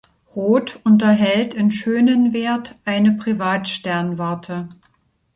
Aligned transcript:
Roth 0.35 0.79
unterhält 0.83 1.53
in 1.53 1.69
Schönenwerd 1.69 2.73
eine 2.85 3.11
Privatsternwarte. 3.11 4.67